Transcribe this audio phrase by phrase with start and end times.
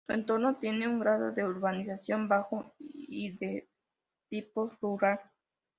[0.07, 3.69] Su entorno tiene un grado de urbanización bajo y de
[4.29, 5.19] tipo rural.